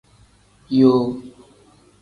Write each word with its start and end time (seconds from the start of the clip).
Yoo. 0.77 1.05